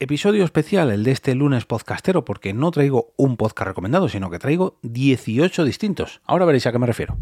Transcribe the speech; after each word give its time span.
Episodio 0.00 0.44
especial, 0.44 0.92
el 0.92 1.02
de 1.02 1.10
este 1.10 1.34
lunes 1.34 1.64
podcastero, 1.64 2.24
porque 2.24 2.54
no 2.54 2.70
traigo 2.70 3.14
un 3.16 3.36
podcast 3.36 3.66
recomendado, 3.66 4.08
sino 4.08 4.30
que 4.30 4.38
traigo 4.38 4.78
18 4.82 5.64
distintos. 5.64 6.20
Ahora 6.24 6.44
veréis 6.44 6.68
a 6.68 6.72
qué 6.72 6.78
me 6.78 6.86
refiero. 6.86 7.16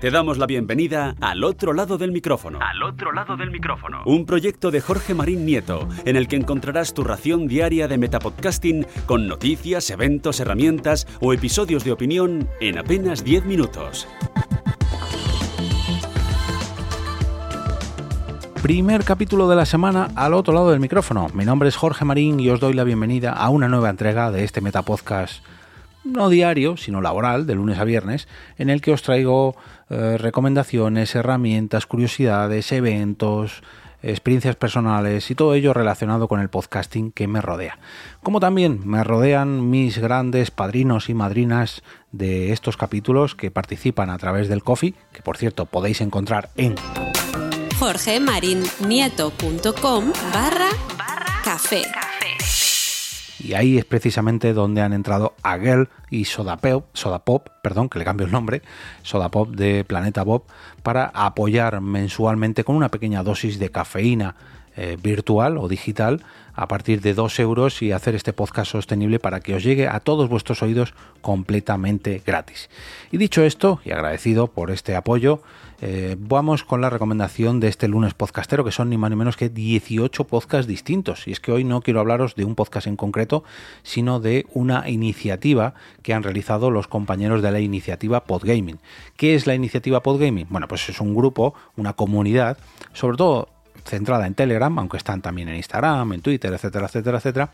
Te 0.00 0.12
damos 0.12 0.38
la 0.38 0.46
bienvenida 0.46 1.16
al 1.20 1.42
otro 1.42 1.72
lado 1.72 1.98
del 1.98 2.12
micrófono. 2.12 2.60
Al 2.60 2.80
otro 2.84 3.10
lado 3.10 3.36
del 3.36 3.50
micrófono. 3.50 4.04
Un 4.06 4.24
proyecto 4.24 4.70
de 4.70 4.80
Jorge 4.80 5.14
Marín 5.14 5.44
Nieto, 5.44 5.88
en 6.04 6.14
el 6.14 6.28
que 6.28 6.36
encontrarás 6.36 6.94
tu 6.94 7.02
ración 7.02 7.48
diaria 7.48 7.88
de 7.88 7.98
metapodcasting 7.98 8.86
con 9.06 9.26
noticias, 9.26 9.90
eventos, 9.90 10.38
herramientas 10.38 11.08
o 11.20 11.32
episodios 11.32 11.82
de 11.82 11.90
opinión 11.90 12.48
en 12.60 12.78
apenas 12.78 13.24
10 13.24 13.46
minutos. 13.46 14.06
Primer 18.62 19.02
capítulo 19.02 19.48
de 19.48 19.56
la 19.56 19.66
semana 19.66 20.10
al 20.14 20.34
otro 20.34 20.54
lado 20.54 20.70
del 20.70 20.78
micrófono. 20.78 21.26
Mi 21.34 21.44
nombre 21.44 21.68
es 21.68 21.74
Jorge 21.74 22.04
Marín 22.04 22.38
y 22.38 22.48
os 22.48 22.60
doy 22.60 22.74
la 22.74 22.84
bienvenida 22.84 23.32
a 23.32 23.48
una 23.48 23.66
nueva 23.66 23.90
entrega 23.90 24.30
de 24.30 24.44
este 24.44 24.60
Metapodcast 24.60 25.42
no 26.04 26.28
diario, 26.28 26.76
sino 26.76 27.00
laboral, 27.00 27.44
de 27.44 27.56
lunes 27.56 27.80
a 27.80 27.84
viernes, 27.84 28.28
en 28.58 28.70
el 28.70 28.80
que 28.80 28.92
os 28.92 29.02
traigo 29.02 29.56
eh, 29.90 30.16
recomendaciones, 30.16 31.12
herramientas, 31.16 31.86
curiosidades, 31.86 32.70
eventos, 32.70 33.64
experiencias 34.00 34.54
personales 34.54 35.28
y 35.32 35.34
todo 35.34 35.54
ello 35.54 35.74
relacionado 35.74 36.28
con 36.28 36.38
el 36.38 36.48
podcasting 36.48 37.10
que 37.10 37.26
me 37.26 37.40
rodea. 37.40 37.80
Como 38.22 38.38
también 38.38 38.80
me 38.84 39.02
rodean 39.02 39.70
mis 39.70 39.98
grandes 39.98 40.52
padrinos 40.52 41.08
y 41.08 41.14
madrinas 41.14 41.82
de 42.12 42.52
estos 42.52 42.76
capítulos 42.76 43.34
que 43.34 43.50
participan 43.50 44.08
a 44.08 44.18
través 44.18 44.48
del 44.48 44.62
coffee, 44.62 44.94
que 45.12 45.22
por 45.22 45.36
cierto 45.36 45.66
podéis 45.66 46.00
encontrar 46.00 46.50
en 46.56 46.76
jorgemarinieto.com 47.78 50.12
barra 50.32 50.70
café. 51.44 51.82
Y 53.38 53.54
ahí 53.54 53.76
es 53.76 53.84
precisamente 53.84 54.52
donde 54.52 54.82
han 54.82 54.92
entrado 54.92 55.34
Agel 55.42 55.88
y 56.10 56.26
Sodapop, 56.26 56.94
Sodapop, 56.94 57.48
perdón, 57.60 57.88
que 57.88 57.98
le 57.98 58.04
cambio 58.04 58.26
el 58.26 58.32
nombre, 58.32 58.62
Sodapop 59.02 59.50
de 59.50 59.84
Planeta 59.84 60.22
Bob, 60.22 60.44
para 60.84 61.06
apoyar 61.06 61.80
mensualmente 61.80 62.62
con 62.62 62.76
una 62.76 62.88
pequeña 62.88 63.24
dosis 63.24 63.58
de 63.58 63.70
cafeína 63.70 64.36
eh, 64.76 64.96
virtual 65.00 65.58
o 65.58 65.68
digital 65.68 66.22
a 66.54 66.68
partir 66.68 67.00
de 67.00 67.14
2 67.14 67.38
euros 67.40 67.82
y 67.82 67.92
hacer 67.92 68.14
este 68.14 68.32
podcast 68.32 68.72
sostenible 68.72 69.18
para 69.18 69.40
que 69.40 69.54
os 69.54 69.62
llegue 69.62 69.88
a 69.88 70.00
todos 70.00 70.28
vuestros 70.28 70.62
oídos 70.62 70.94
completamente 71.20 72.22
gratis. 72.24 72.68
Y 73.10 73.16
dicho 73.16 73.42
esto, 73.42 73.80
y 73.84 73.90
agradecido 73.90 74.48
por 74.48 74.70
este 74.70 74.94
apoyo, 74.94 75.42
eh, 75.80 76.16
vamos 76.18 76.62
con 76.62 76.80
la 76.80 76.90
recomendación 76.90 77.58
de 77.58 77.68
este 77.68 77.88
lunes 77.88 78.14
podcastero, 78.14 78.64
que 78.64 78.70
son 78.70 78.88
ni 78.88 78.96
más 78.96 79.10
ni 79.10 79.16
menos 79.16 79.36
que 79.36 79.48
18 79.48 80.24
podcasts 80.24 80.68
distintos. 80.68 81.26
Y 81.26 81.32
es 81.32 81.40
que 81.40 81.52
hoy 81.52 81.64
no 81.64 81.80
quiero 81.80 82.00
hablaros 82.00 82.34
de 82.34 82.44
un 82.44 82.54
podcast 82.54 82.86
en 82.86 82.96
concreto, 82.96 83.42
sino 83.82 84.20
de 84.20 84.46
una 84.54 84.88
iniciativa 84.88 85.74
que 86.02 86.14
han 86.14 86.22
realizado 86.22 86.70
los 86.70 86.86
compañeros 86.86 87.42
de 87.42 87.50
la 87.50 87.60
iniciativa 87.60 88.24
Podgaming. 88.24 88.78
¿Qué 89.16 89.34
es 89.34 89.46
la 89.46 89.54
iniciativa 89.54 90.02
Podgaming? 90.02 90.46
Bueno, 90.50 90.68
pues 90.68 90.88
es 90.88 91.00
un 91.00 91.14
grupo, 91.14 91.54
una 91.76 91.94
comunidad, 91.94 92.58
sobre 92.92 93.16
todo 93.16 93.48
centrada 93.84 94.26
en 94.26 94.34
Telegram, 94.34 94.78
aunque 94.78 94.96
están 94.96 95.22
también 95.22 95.48
en 95.48 95.56
Instagram, 95.56 96.12
en 96.12 96.20
Twitter, 96.20 96.52
etcétera, 96.52 96.86
etcétera, 96.86 97.18
etcétera. 97.18 97.50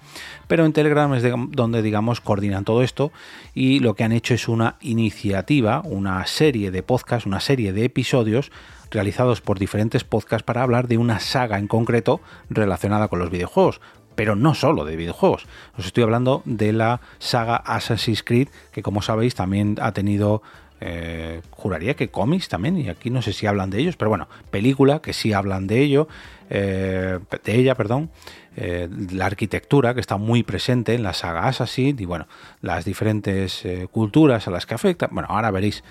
Pero 0.46 0.64
en 0.64 0.72
Telegram 0.72 1.12
es 1.14 1.24
donde, 1.50 1.82
digamos, 1.82 2.20
coordinan 2.20 2.64
todo 2.64 2.82
esto 2.82 3.12
y 3.54 3.80
lo 3.80 3.94
que 3.94 4.04
han 4.04 4.12
hecho 4.12 4.34
es 4.34 4.48
una 4.48 4.76
iniciativa, 4.80 5.82
una 5.84 6.26
serie 6.26 6.70
de 6.70 6.82
podcasts, 6.82 7.26
una 7.26 7.40
serie 7.40 7.72
de 7.72 7.84
episodios 7.84 8.50
realizados 8.90 9.40
por 9.40 9.58
diferentes 9.58 10.04
podcasts 10.04 10.44
para 10.44 10.62
hablar 10.62 10.88
de 10.88 10.98
una 10.98 11.20
saga 11.20 11.58
en 11.58 11.68
concreto 11.68 12.20
relacionada 12.48 13.08
con 13.08 13.18
los 13.18 13.30
videojuegos 13.30 13.80
pero 14.18 14.34
no 14.34 14.52
solo 14.56 14.84
de 14.84 14.96
videojuegos. 14.96 15.46
Os 15.78 15.86
estoy 15.86 16.02
hablando 16.02 16.42
de 16.44 16.72
la 16.72 17.00
saga 17.20 17.54
Assassin's 17.54 18.24
Creed, 18.24 18.48
que 18.72 18.82
como 18.82 19.00
sabéis 19.00 19.36
también 19.36 19.76
ha 19.80 19.92
tenido 19.92 20.42
eh, 20.80 21.42
juraría 21.50 21.94
que 21.94 22.08
cómics 22.08 22.48
también, 22.48 22.76
y 22.78 22.88
aquí 22.88 23.10
no 23.10 23.22
sé 23.22 23.32
si 23.32 23.46
hablan 23.46 23.70
de 23.70 23.80
ellos, 23.80 23.96
pero 23.96 24.08
bueno, 24.08 24.28
película 24.50 25.00
que 25.00 25.12
sí 25.12 25.32
hablan 25.32 25.66
de 25.66 25.80
ello, 25.80 26.08
eh, 26.50 27.18
de 27.44 27.54
ella, 27.56 27.74
perdón, 27.74 28.10
eh, 28.56 28.88
la 29.12 29.26
arquitectura 29.26 29.94
que 29.94 30.00
está 30.00 30.16
muy 30.16 30.42
presente 30.42 30.94
en 30.94 31.02
la 31.02 31.14
saga 31.14 31.46
Assassin 31.46 31.96
y 31.98 32.04
bueno, 32.04 32.26
las 32.60 32.84
diferentes 32.84 33.64
culturas 33.92 34.48
a 34.48 34.50
las 34.50 34.66
que 34.66 34.74
afecta. 34.74 35.08
Bueno, 35.10 35.28
ahora 35.30 35.50
veréis 35.50 35.84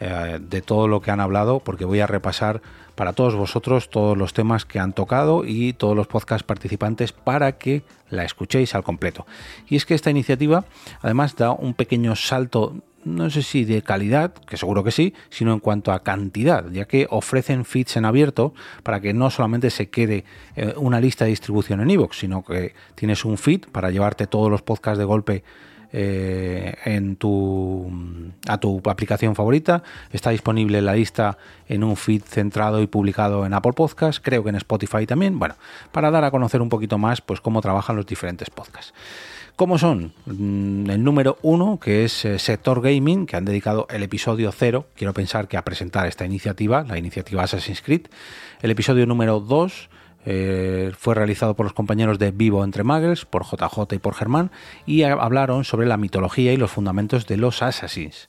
de 0.00 0.60
todo 0.60 0.88
lo 0.88 1.00
que 1.00 1.10
han 1.10 1.20
hablado, 1.20 1.60
porque 1.60 1.84
voy 1.84 2.00
a 2.00 2.06
repasar 2.06 2.60
para 2.94 3.12
todos 3.12 3.34
vosotros 3.34 3.90
todos 3.90 4.16
los 4.16 4.32
temas 4.32 4.64
que 4.64 4.78
han 4.78 4.92
tocado 4.92 5.44
y 5.44 5.72
todos 5.72 5.96
los 5.96 6.06
podcast 6.06 6.44
participantes 6.44 7.12
para 7.12 7.52
que 7.58 7.82
la 8.10 8.24
escuchéis 8.24 8.74
al 8.74 8.84
completo. 8.84 9.26
Y 9.68 9.76
es 9.76 9.86
que 9.86 9.94
esta 9.94 10.10
iniciativa 10.10 10.64
además 11.00 11.36
da 11.36 11.52
un 11.52 11.74
pequeño 11.74 12.16
salto 12.16 12.76
no 13.04 13.30
sé 13.30 13.42
si 13.42 13.64
de 13.64 13.82
calidad, 13.82 14.32
que 14.32 14.56
seguro 14.56 14.82
que 14.82 14.90
sí, 14.90 15.14
sino 15.30 15.52
en 15.52 15.60
cuanto 15.60 15.92
a 15.92 16.02
cantidad, 16.02 16.70
ya 16.70 16.86
que 16.86 17.06
ofrecen 17.10 17.64
feeds 17.64 17.96
en 17.96 18.04
abierto 18.04 18.54
para 18.82 19.00
que 19.00 19.12
no 19.12 19.30
solamente 19.30 19.70
se 19.70 19.88
quede 19.88 20.24
eh, 20.56 20.74
una 20.76 21.00
lista 21.00 21.24
de 21.24 21.30
distribución 21.30 21.80
en 21.80 21.90
iVoox, 21.90 22.16
sino 22.18 22.44
que 22.44 22.74
tienes 22.94 23.24
un 23.24 23.38
feed 23.38 23.66
para 23.70 23.90
llevarte 23.90 24.26
todos 24.26 24.50
los 24.50 24.62
podcasts 24.62 24.98
de 24.98 25.04
golpe 25.04 25.44
eh, 25.96 26.74
en 26.86 27.14
tu, 27.14 27.88
a 28.48 28.58
tu 28.58 28.82
aplicación 28.86 29.36
favorita. 29.36 29.84
Está 30.10 30.30
disponible 30.30 30.82
la 30.82 30.94
lista 30.94 31.38
en 31.68 31.84
un 31.84 31.96
feed 31.96 32.22
centrado 32.22 32.82
y 32.82 32.88
publicado 32.88 33.46
en 33.46 33.54
Apple 33.54 33.74
Podcasts, 33.74 34.20
creo 34.20 34.42
que 34.42 34.50
en 34.50 34.56
Spotify 34.56 35.06
también. 35.06 35.38
Bueno, 35.38 35.54
para 35.92 36.10
dar 36.10 36.24
a 36.24 36.32
conocer 36.32 36.60
un 36.62 36.68
poquito 36.68 36.98
más 36.98 37.20
pues 37.20 37.40
cómo 37.40 37.60
trabajan 37.60 37.94
los 37.94 38.06
diferentes 38.06 38.50
podcasts. 38.50 38.92
¿Cómo 39.54 39.78
son? 39.78 40.12
Mm, 40.26 40.90
el 40.90 41.04
número 41.04 41.38
uno, 41.42 41.78
que 41.78 42.04
es 42.04 42.24
eh, 42.24 42.40
Sector 42.40 42.82
Gaming, 42.82 43.26
que 43.26 43.36
han 43.36 43.44
dedicado 43.44 43.86
el 43.88 44.02
episodio 44.02 44.50
cero, 44.50 44.88
quiero 44.96 45.12
pensar 45.12 45.46
que 45.46 45.56
a 45.56 45.62
presentar 45.62 46.08
esta 46.08 46.26
iniciativa, 46.26 46.82
la 46.82 46.98
iniciativa 46.98 47.44
Assassin's 47.44 47.82
Creed. 47.82 48.08
El 48.62 48.72
episodio 48.72 49.06
número 49.06 49.38
dos 49.38 49.90
eh, 50.24 50.92
fue 50.98 51.14
realizado 51.14 51.54
por 51.54 51.66
los 51.66 51.72
compañeros 51.72 52.18
de 52.18 52.30
Vivo 52.30 52.64
Entre 52.64 52.84
Muggles, 52.84 53.24
por 53.24 53.44
JJ 53.44 53.94
y 53.94 53.98
por 53.98 54.14
Germán, 54.14 54.50
y 54.86 55.02
hablaron 55.02 55.64
sobre 55.64 55.86
la 55.86 55.96
mitología 55.96 56.52
y 56.52 56.56
los 56.56 56.70
fundamentos 56.70 57.26
de 57.26 57.36
los 57.36 57.62
Assassins. 57.62 58.28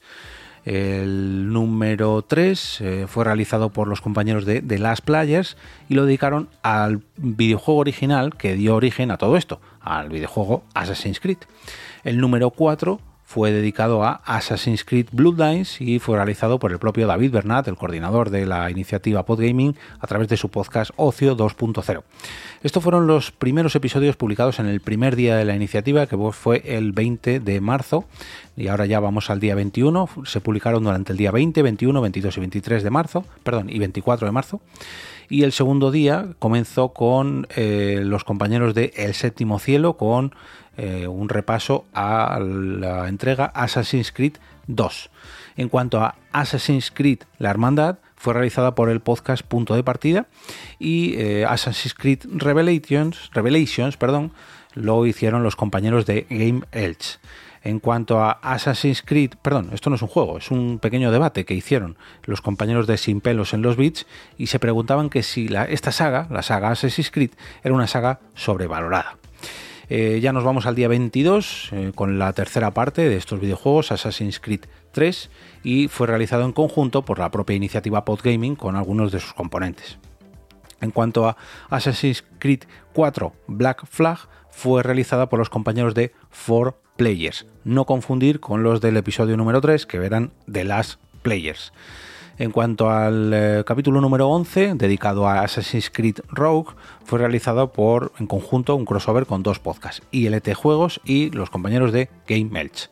El 0.66 1.54
número 1.54 2.24
3 2.24 2.82
eh, 2.82 3.06
fue 3.08 3.24
realizado 3.24 3.70
por 3.70 3.88
los 3.88 4.02
compañeros 4.02 4.46
de 4.46 4.64
The 4.64 4.80
Last 4.80 5.06
Players 5.06 5.58
y 5.90 5.94
lo 5.94 6.06
dedicaron 6.06 6.50
al 6.64 7.04
videojuego 7.18 7.82
original 7.82 8.36
que 8.36 8.56
dio 8.56 8.76
origen 8.76 9.12
a 9.12 9.18
todo 9.18 9.38
esto, 9.38 9.62
al 9.80 10.10
videojuego 10.10 10.64
Assassin's 10.74 11.20
Creed. 11.20 11.38
El 12.04 12.20
número 12.20 12.50
4 12.50 13.00
fue 13.26 13.52
dedicado 13.52 14.04
a 14.04 14.22
Assassin's 14.24 14.86
Creed 14.86 15.08
Bloodlines 15.12 15.82
y 15.82 15.98
fue 15.98 16.16
realizado 16.16 16.60
por 16.60 16.72
el 16.72 16.78
propio 16.78 17.08
David 17.08 17.32
Bernat, 17.32 17.68
el 17.68 17.76
coordinador 17.76 18.30
de 18.30 18.46
la 18.46 18.70
iniciativa 18.70 19.26
Podgaming, 19.26 19.76
a 20.00 20.08
través 20.08 20.28
de 20.28 20.38
su 20.38 20.50
podcast 20.50 20.92
Ocio 20.96 21.36
2.0. 21.36 22.04
Estos 22.62 22.84
fueron 22.84 23.08
los 23.08 23.32
primeros 23.32 23.76
episodios 23.76 24.16
publicados 24.16 24.60
en 24.60 24.68
el 24.68 24.80
primer 24.80 25.16
día 25.16 25.36
de 25.36 25.44
la 25.44 25.56
iniciativa, 25.56 26.06
que 26.06 26.16
fue 26.32 26.62
el 26.66 26.92
20 26.92 27.40
de 27.40 27.62
marzo, 27.62 28.06
y 28.56 28.68
ahora 28.68 28.86
ya 28.86 29.00
vamos 29.00 29.30
al 29.30 29.40
día 29.40 29.56
21. 29.56 30.08
Se 30.26 30.40
publicaron 30.40 30.84
durante 30.84 31.12
el 31.12 31.18
día 31.18 31.32
20, 31.32 31.62
21, 31.64 32.02
22 32.02 32.38
y 32.38 32.40
23 32.40 32.84
de 32.84 32.90
marzo, 32.92 33.26
perdón, 33.44 33.70
y 33.70 33.80
24 33.80 34.28
de 34.28 34.32
marzo. 34.32 34.62
Y 35.30 35.44
el 35.44 35.52
segundo 35.52 35.92
día 35.92 36.28
comenzó 36.40 36.90
con 36.90 37.48
eh, 37.56 38.02
los 38.04 38.24
compañeros 38.24 38.76
de 38.76 38.94
El 38.96 39.14
Séptimo 39.16 39.60
Cielo, 39.60 39.98
con 39.98 40.36
eh, 40.78 41.08
un 41.08 41.30
repaso 41.30 41.86
a 41.94 42.40
la 42.40 43.08
entrega 43.08 43.46
Assassin's 43.46 44.12
Creed 44.12 44.38
2. 44.68 45.10
En 45.58 45.70
cuanto 45.70 46.00
a 46.02 46.16
Assassin's 46.32 46.92
Creed 46.92 47.20
La 47.38 47.50
Hermandad, 47.50 48.00
fue 48.16 48.34
realizada 48.34 48.76
por 48.76 48.90
el 48.90 49.02
podcast 49.02 49.46
Punto 49.46 49.76
de 49.76 49.84
Partida 49.84 50.28
y 50.80 51.16
eh, 51.16 51.46
Assassin's 51.46 51.94
Creed 51.94 52.22
Revelations, 52.26 53.30
Revelations 53.34 53.98
perdón, 53.98 54.32
lo 54.74 55.06
hicieron 55.06 55.44
los 55.44 55.56
compañeros 55.56 56.06
de 56.06 56.26
Game 56.30 56.62
Elch. 56.72 57.20
En 57.64 57.80
cuanto 57.80 58.24
a 58.24 58.32
Assassin's 58.32 59.02
Creed, 59.02 59.32
perdón, 59.42 59.70
esto 59.74 59.90
no 59.90 59.96
es 59.96 60.02
un 60.04 60.08
juego, 60.08 60.38
es 60.38 60.52
un 60.52 60.78
pequeño 60.78 61.12
debate 61.12 61.46
que 61.46 61.56
hicieron 61.56 61.98
los 62.24 62.42
compañeros 62.42 62.86
de 62.86 62.98
Sin 62.98 63.22
Pelos 63.22 63.56
en 63.56 63.64
los 63.64 63.76
Beats 63.76 64.06
y 64.38 64.48
se 64.48 64.60
preguntaban 64.60 65.10
que 65.10 65.24
si 65.24 65.50
esta 65.70 65.92
saga, 65.92 66.28
la 66.30 66.44
saga 66.44 66.70
Assassin's 66.70 67.10
Creed, 67.10 67.32
era 67.64 67.74
una 67.74 67.88
saga 67.88 68.20
sobrevalorada. 68.36 69.18
Eh, 69.90 70.20
ya 70.22 70.34
nos 70.34 70.44
vamos 70.44 70.66
al 70.66 70.76
día 70.76 70.88
22 70.88 71.70
eh, 71.72 71.92
con 71.94 72.18
la 72.18 72.34
tercera 72.34 72.72
parte 72.72 73.08
de 73.08 73.18
estos 73.18 73.40
videojuegos, 73.40 73.92
Assassin's 73.92 74.40
Creed 74.40 74.62
3, 74.92 75.30
y 75.64 75.88
fue 75.88 76.08
realizado 76.08 76.44
en 76.46 76.54
conjunto 76.54 77.04
por 77.06 77.20
la 77.20 77.30
propia 77.30 77.56
iniciativa 77.56 78.06
Podgaming 78.06 78.56
con 78.56 78.76
algunos 78.76 79.12
de 79.12 79.20
sus 79.20 79.34
componentes. 79.34 80.00
En 80.82 80.92
cuanto 80.92 81.28
a 81.28 81.38
Assassin's 81.70 82.24
Creed 82.40 82.64
4 82.94 83.34
Black 83.48 83.86
Flag, 83.86 84.20
fue 84.50 84.84
realizada 84.84 85.30
por 85.30 85.40
los 85.40 85.50
compañeros 85.50 85.94
de 85.94 86.14
4 86.48 86.78
Players, 86.96 87.46
no 87.66 87.86
confundir 87.86 88.40
con 88.40 88.64
los 88.64 88.80
del 88.80 88.98
episodio 88.98 89.36
número 89.36 89.60
3 89.60 89.86
que 89.86 90.00
verán 90.00 90.32
The 90.50 90.64
Last 90.64 91.00
Players. 91.22 91.74
En 92.38 92.52
cuanto 92.52 92.90
al 92.90 93.32
eh, 93.34 93.64
capítulo 93.66 94.02
número 94.02 94.28
11, 94.28 94.74
dedicado 94.76 95.26
a 95.26 95.40
Assassin's 95.40 95.90
Creed 95.90 96.20
Rogue, 96.28 96.74
fue 97.06 97.20
realizado 97.20 97.72
por, 97.72 98.12
en 98.20 98.28
conjunto, 98.28 98.76
un 98.76 98.84
crossover 98.84 99.26
con 99.26 99.42
dos 99.42 99.60
podcasts, 99.60 100.02
ILT 100.12 100.54
Juegos 100.54 101.00
y 101.06 101.30
los 101.30 101.50
compañeros 101.50 101.94
de 101.94 102.10
Game 102.28 102.50
Melch. 102.52 102.90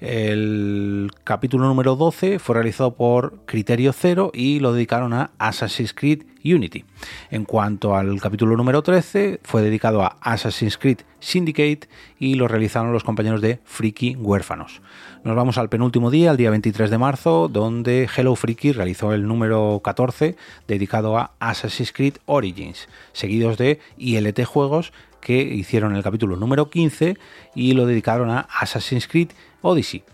El 0.00 1.01
capítulo 1.24 1.66
número 1.66 1.94
12 1.94 2.38
fue 2.38 2.54
realizado 2.54 2.94
por 2.94 3.44
Criterio 3.46 3.92
Cero 3.92 4.30
y 4.34 4.58
lo 4.58 4.72
dedicaron 4.72 5.12
a 5.12 5.30
Assassin's 5.38 5.94
Creed 5.94 6.24
Unity. 6.44 6.84
En 7.30 7.44
cuanto 7.44 7.94
al 7.94 8.20
capítulo 8.20 8.56
número 8.56 8.82
13, 8.82 9.40
fue 9.44 9.62
dedicado 9.62 10.02
a 10.02 10.16
Assassin's 10.20 10.76
Creed 10.76 10.98
Syndicate 11.20 11.88
y 12.18 12.34
lo 12.34 12.48
realizaron 12.48 12.92
los 12.92 13.04
compañeros 13.04 13.40
de 13.40 13.60
Freaky 13.64 14.16
Huérfanos. 14.16 14.82
Nos 15.22 15.36
vamos 15.36 15.58
al 15.58 15.68
penúltimo 15.68 16.10
día, 16.10 16.32
el 16.32 16.36
día 16.36 16.50
23 16.50 16.90
de 16.90 16.98
marzo, 16.98 17.48
donde 17.48 18.08
Hello 18.14 18.34
Freaky 18.34 18.72
realizó 18.72 19.12
el 19.12 19.26
número 19.28 19.80
14 19.84 20.36
dedicado 20.66 21.16
a 21.16 21.32
Assassin's 21.38 21.92
Creed 21.92 22.14
Origins, 22.26 22.88
seguidos 23.12 23.56
de 23.58 23.78
ILT 23.98 24.44
Juegos 24.44 24.92
que 25.22 25.40
hicieron 25.40 25.96
el 25.96 26.02
capítulo 26.02 26.36
número 26.36 26.68
15 26.68 27.16
y 27.54 27.72
lo 27.72 27.86
dedicaron 27.86 28.28
a 28.28 28.40
Assassin's 28.40 29.08
Creed 29.08 29.30
Odyssey. 29.62 30.04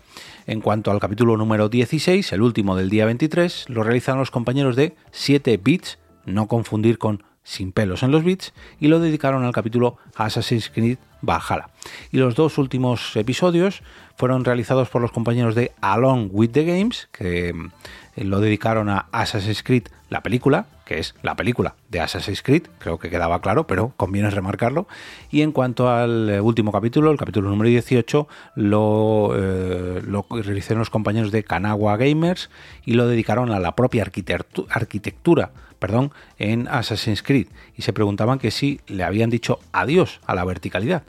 En 0.47 0.61
cuanto 0.61 0.91
al 0.91 0.99
capítulo 0.99 1.35
número 1.35 1.67
16, 1.67 2.31
el 2.31 2.41
último 2.41 2.75
del 2.75 2.89
día 2.89 3.05
23, 3.05 3.65
lo 3.69 3.83
realizaron 3.83 4.19
los 4.19 4.31
compañeros 4.31 4.75
de 4.75 4.95
7 5.11 5.59
bits, 5.61 5.99
no 6.25 6.47
confundir 6.47 6.97
con 6.97 7.23
sin 7.43 7.71
pelos 7.71 8.03
en 8.03 8.11
los 8.11 8.23
bits, 8.23 8.53
y 8.79 8.87
lo 8.87 8.99
dedicaron 8.99 9.43
al 9.43 9.51
capítulo 9.51 9.97
Assassin's 10.15 10.69
Creed 10.69 10.99
Valhalla. 11.21 11.69
Y 12.11 12.17
los 12.17 12.35
dos 12.35 12.57
últimos 12.57 13.15
episodios 13.15 13.81
fueron 14.15 14.45
realizados 14.45 14.89
por 14.89 15.01
los 15.01 15.11
compañeros 15.11 15.55
de 15.55 15.71
Along 15.81 16.29
with 16.31 16.51
the 16.51 16.63
Games, 16.63 17.09
que 17.11 17.53
lo 18.23 18.39
dedicaron 18.39 18.89
a 18.89 19.07
Assassin's 19.11 19.63
Creed, 19.63 19.87
la 20.09 20.21
película, 20.21 20.65
que 20.85 20.99
es 20.99 21.15
la 21.21 21.35
película 21.35 21.75
de 21.89 21.99
Assassin's 21.99 22.41
Creed, 22.41 22.63
creo 22.79 22.97
que 22.97 23.09
quedaba 23.09 23.41
claro, 23.41 23.67
pero 23.67 23.93
conviene 23.95 24.29
remarcarlo. 24.29 24.87
Y 25.29 25.41
en 25.41 25.51
cuanto 25.51 25.89
al 25.89 26.29
eh, 26.29 26.41
último 26.41 26.71
capítulo, 26.71 27.11
el 27.11 27.17
capítulo 27.17 27.49
número 27.49 27.69
18, 27.69 28.27
lo, 28.55 29.31
eh, 29.35 30.01
los 30.05 30.89
compañeros 30.89 31.31
de 31.31 31.43
Kanagawa 31.43 31.97
Gamers 31.97 32.49
y 32.85 32.93
lo 32.93 33.07
dedicaron 33.07 33.51
a 33.51 33.59
la 33.59 33.75
propia 33.75 34.03
arquitectura 34.03 35.51
perdón, 35.79 36.11
en 36.37 36.67
Assassin's 36.67 37.23
Creed 37.23 37.47
y 37.75 37.81
se 37.83 37.93
preguntaban 37.93 38.37
que 38.37 38.51
si 38.51 38.81
le 38.87 39.03
habían 39.03 39.29
dicho 39.29 39.59
adiós 39.71 40.19
a 40.27 40.35
la 40.35 40.43
verticalidad. 40.43 41.03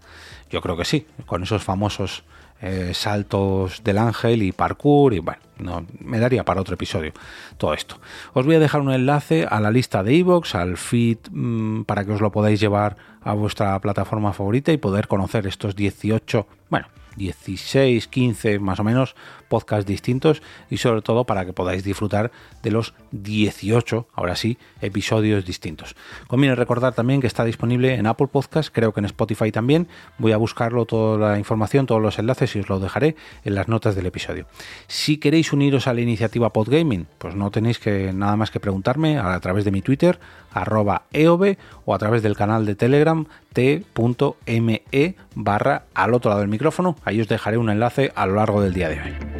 Yo 0.49 0.61
creo 0.61 0.77
que 0.77 0.85
sí, 0.85 1.07
con 1.27 1.43
esos 1.43 1.63
famosos 1.63 2.23
eh, 2.63 2.93
saltos 2.95 3.83
del 3.85 3.99
ángel 3.99 4.43
y 4.43 4.53
parkour 4.53 5.15
y 5.15 5.19
bueno, 5.19 5.41
no, 5.61 5.87
me 6.01 6.19
daría 6.19 6.45
para 6.45 6.61
otro 6.61 6.75
episodio 6.75 7.13
todo 7.59 7.75
esto. 7.75 7.97
Os 8.33 8.47
voy 8.47 8.57
a 8.57 8.59
dejar 8.61 8.81
un 8.81 8.93
enlace 8.93 9.47
a 9.49 9.61
la 9.61 9.71
lista 9.71 10.03
de 10.03 10.15
iVoox, 10.15 10.55
al 10.55 10.77
feed 10.77 11.19
mmm, 11.31 11.83
para 11.83 12.05
que 12.05 12.13
os 12.13 12.21
lo 12.21 12.33
podáis 12.33 12.61
llevar 12.61 12.97
a 13.23 13.35
vuestra 13.35 13.79
plataforma 13.81 14.33
favorita 14.33 14.73
y 14.73 14.79
poder 14.79 15.09
conocer 15.09 15.47
estos 15.47 15.77
18, 15.77 16.47
bueno, 16.71 16.89
16, 17.17 18.09
15 18.09 18.59
más 18.59 18.81
o 18.81 18.85
menos 18.85 19.15
podcasts 19.51 19.85
distintos 19.85 20.41
y 20.71 20.79
sobre 20.79 21.03
todo 21.03 21.25
para 21.25 21.45
que 21.45 21.53
podáis 21.53 21.85
disfrutar 21.85 22.31
de 22.63 22.71
los 22.71 22.95
18, 23.11 24.09
ahora 24.15 24.37
sí, 24.37 24.57
episodios 24.81 25.45
distintos. 25.45 25.97
Conviene 26.29 26.55
recordar 26.55 26.95
también 26.95 27.21
que 27.21 27.27
está 27.27 27.45
disponible 27.45 27.95
en 27.95 28.07
Apple 28.07 28.29
Podcast, 28.29 28.71
creo 28.73 28.95
que 28.95 29.01
en 29.01 29.07
Spotify 29.07 29.53
también. 29.53 29.89
Voy 30.17 30.33
a 30.33 30.37
buscarlo 30.39 30.87
toda 30.87 31.33
la 31.33 31.39
información, 31.39 31.87
todos 31.87 32.01
los 32.01 32.19
enlaces 32.19 32.55
y 32.57 32.61
os 32.61 32.69
lo 32.69 32.81
dejaré 32.81 33.17
en 33.45 33.55
las 33.55 33.69
notas 33.69 33.95
del 33.95 34.07
episodio. 34.07 34.47
Si 34.87 35.19
queréis 35.19 35.53
uniros 35.53 35.87
a 35.87 35.95
la 35.95 36.01
iniciativa 36.01 36.53
Podgaming, 36.53 37.09
pues 37.19 37.35
no 37.35 37.51
tenéis 37.51 37.79
que 37.79 38.13
nada 38.13 38.37
más 38.37 38.51
que 38.51 38.61
preguntarme 38.61 39.19
a 39.19 39.39
través 39.41 39.65
de 39.65 39.73
mi 39.73 39.83
Twitter, 39.83 40.21
arroba 40.53 41.03
eov 41.13 41.57
o 41.85 41.95
a 41.95 41.99
través 41.99 42.23
del 42.23 42.37
canal 42.37 42.65
de 42.67 42.77
Telegram 42.77 43.27
t.me 43.53 44.83
barra 45.35 45.85
al 45.95 46.15
otro 46.15 46.31
lado 46.31 46.41
del 46.41 46.51
micrófono. 46.51 46.97
Ahí 47.05 47.21
os 47.21 47.29
dejaré 47.29 47.59
un 47.59 47.71
enlace 47.71 48.13
a 48.15 48.27
lo 48.27 48.35
largo 48.35 48.63
del 48.63 48.75
día 48.75 48.89
de 48.89 49.01
hoy. 49.01 49.40